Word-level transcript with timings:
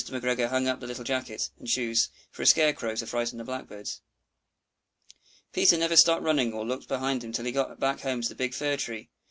McGregor 0.09 0.49
hung 0.49 0.67
up 0.67 0.79
the 0.79 0.87
little 0.87 1.03
jacket 1.03 1.51
and 1.59 1.67
the 1.67 1.71
shoes 1.71 2.09
for 2.31 2.41
a 2.41 2.47
scare 2.47 2.73
crow 2.73 2.95
to 2.95 3.05
frighten 3.05 3.37
the 3.37 3.43
Blackbirds. 3.43 4.01
Peter 5.53 5.77
never 5.77 5.95
stopped 5.95 6.23
running 6.23 6.53
or 6.53 6.65
looked 6.65 6.87
behind 6.87 7.23
him 7.23 7.31
till 7.31 7.45
he 7.45 7.51
got 7.51 7.99
home 7.99 8.23
to 8.23 8.29
the 8.29 8.33
big 8.33 8.55
fir 8.55 8.75
tree. 8.77 9.09